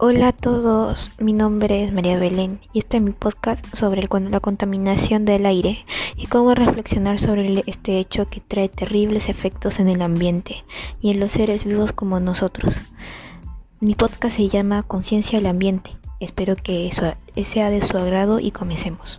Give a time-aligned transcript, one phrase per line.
[0.00, 4.38] Hola a todos, mi nombre es María Belén y este es mi podcast sobre la
[4.38, 5.84] contaminación del aire
[6.16, 10.62] y cómo reflexionar sobre este hecho que trae terribles efectos en el ambiente
[11.00, 12.76] y en los seres vivos como nosotros.
[13.80, 15.96] Mi podcast se llama Conciencia del Ambiente.
[16.20, 16.88] Espero que
[17.44, 19.18] sea de su agrado y comencemos.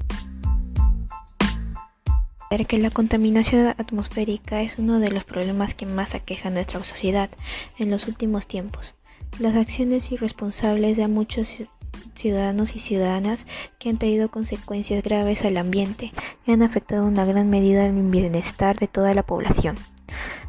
[2.67, 7.29] Que la contaminación atmosférica es uno de los problemas que más aqueja a nuestra sociedad
[7.77, 8.95] en los últimos tiempos.
[9.37, 11.63] Las acciones irresponsables de muchos
[12.15, 13.45] ciudadanos y ciudadanas
[13.77, 16.11] que han traído consecuencias graves al ambiente
[16.45, 19.75] y han afectado en una gran medida el bienestar de toda la población.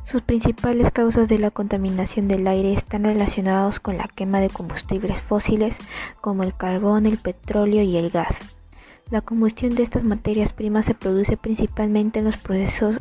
[0.05, 5.21] Sus principales causas de la contaminación del aire están relacionados con la quema de combustibles
[5.21, 5.77] fósiles
[6.21, 8.37] como el carbón, el petróleo y el gas.
[9.11, 12.99] La combustión de estas materias primas se produce principalmente en los procesos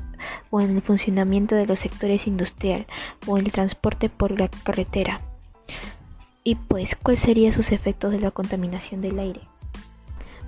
[0.49, 2.85] o en el funcionamiento de los sectores industrial
[3.25, 5.19] o el transporte por la carretera.
[6.49, 9.41] Y pues, ¿cuáles serían sus efectos de la contaminación del aire?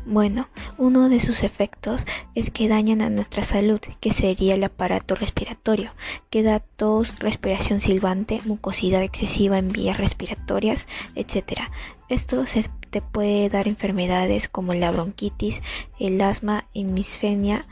[0.07, 0.47] Bueno,
[0.79, 5.91] uno de sus efectos es que dañan a nuestra salud, que sería el aparato respiratorio,
[6.31, 11.69] que da tos, respiración silbante, mucosidad excesiva en vías respiratorias, etc.
[12.09, 15.61] Esto se te puede dar enfermedades como la bronquitis,
[15.99, 17.67] el asma, hemisfenia,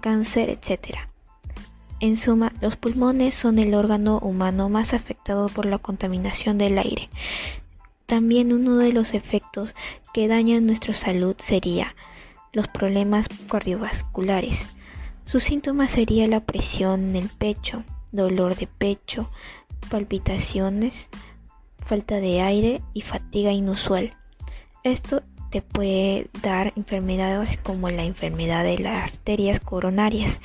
[0.00, 0.96] cáncer, etc.
[2.04, 7.08] En suma, los pulmones son el órgano humano más afectado por la contaminación del aire.
[8.04, 9.74] También uno de los efectos
[10.12, 11.96] que dañan nuestra salud sería
[12.52, 14.66] los problemas cardiovasculares.
[15.24, 19.30] Sus síntomas serían la presión en el pecho, dolor de pecho,
[19.88, 21.08] palpitaciones,
[21.78, 24.12] falta de aire y fatiga inusual.
[24.82, 30.38] Esto te puede dar enfermedades como la enfermedad de las arterias coronarias,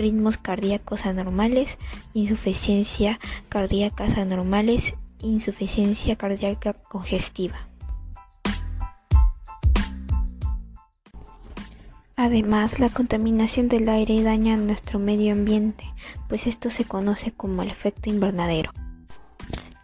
[0.00, 1.78] ritmos cardíacos anormales,
[2.14, 7.66] insuficiencia cardíacas anormales, insuficiencia cardíaca congestiva.
[12.16, 15.84] Además, la contaminación del aire daña nuestro medio ambiente,
[16.28, 18.72] pues esto se conoce como el efecto invernadero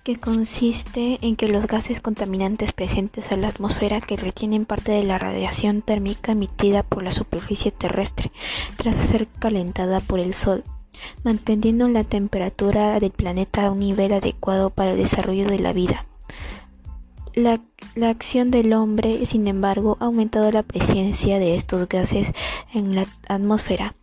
[0.06, 5.02] que consiste en que los gases contaminantes presentes en la atmósfera que retienen parte de
[5.02, 8.30] la radiación térmica emitida por la superficie terrestre
[8.76, 10.62] tras ser calentada por el Sol,
[11.24, 16.06] manteniendo la temperatura del planeta a un nivel adecuado para el desarrollo de la vida.
[17.34, 17.60] La,
[17.96, 22.32] la, acción del hombre, sin embargo, ha aumentado la presencia de estos gases
[22.72, 23.96] en la atmósfera,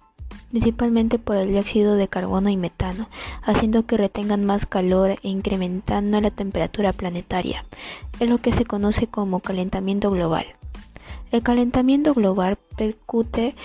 [0.54, 3.10] principalmente por el dióxido de carbono y metano,
[3.42, 7.66] haciendo que retengan más calor e incrementando la temperatura planetaria.
[8.20, 10.46] Es lo que se conoce como calentamiento global.
[11.32, 13.56] El calentamiento global percute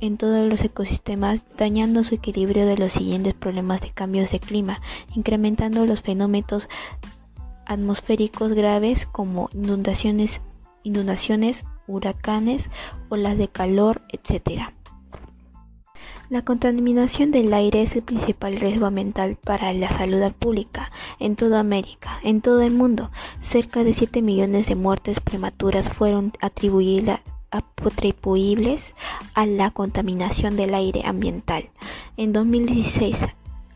[0.00, 4.80] en todos los ecosistemas, dañando su equilibrio de los siguientes problemas de cambios de clima,
[5.16, 6.68] incrementando los fenómenos
[7.66, 10.40] atmosféricos graves como inundaciones,
[10.84, 12.70] inundaciones, huracanes,
[13.08, 14.70] olas de calor, etc.
[16.30, 21.58] La contaminación del aire es el principal riesgo ambiental para la salud pública en toda
[21.58, 23.10] América, en todo el mundo.
[23.40, 27.22] Cerca de 7 millones de muertes prematuras fueron atribuibles
[29.32, 31.70] a la contaminación del aire ambiental.
[32.18, 33.16] En 2016,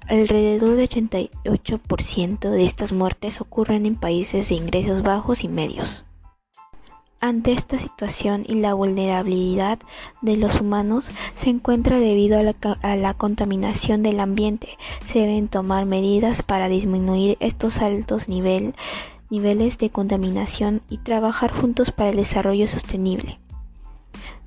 [0.06, 6.04] alrededor del 88% de estas muertes ocurren en países de ingresos bajos y medios.
[7.24, 9.78] Ante esta situación y la vulnerabilidad
[10.22, 14.76] de los humanos se encuentra debido a la, contaminación del ambiente.
[15.06, 22.10] Se deben tomar medidas para disminuir estos altos niveles de contaminación y trabajar juntos para
[22.10, 23.38] el desarrollo sostenible.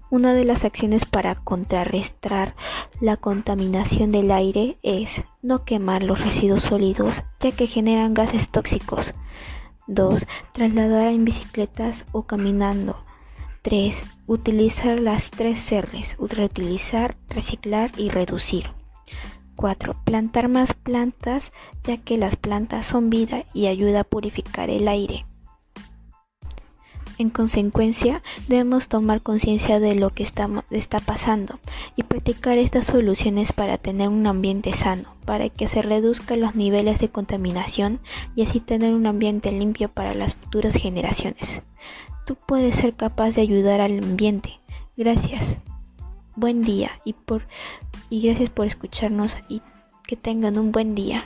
[0.10, 2.56] Una de las acciones para contrarrestar
[3.00, 9.14] la contaminación del aire es no quemar los residuos sólidos ya que generan gases tóxicos.
[9.88, 10.26] 2.
[10.54, 13.04] Trasladar en bicicletas o caminando.
[13.62, 14.02] 3.
[14.28, 16.16] Utilizar las tres R's.
[16.20, 18.72] Reutilizar, reciclar y reducir.
[19.56, 19.96] 4.
[20.04, 21.52] Plantar más plantas
[21.84, 25.26] ya que las plantas son vida y ayuda a purificar el aire.
[27.18, 30.50] En consecuencia, debemos tomar conciencia de lo que está,
[31.06, 31.60] pasando
[31.96, 37.00] y practicar estas soluciones para tener un ambiente sano, para que se reduzcan los niveles
[37.00, 38.00] de contaminación
[38.36, 41.62] y así tener un ambiente limpio para las futuras generaciones.
[42.26, 44.60] Tú puedes ser capaz de ayudar al ambiente.
[44.98, 45.58] Gracias.
[46.36, 47.44] Buen día y por
[48.10, 49.62] y gracias por escucharnos y
[50.06, 51.24] que tengan un buen día.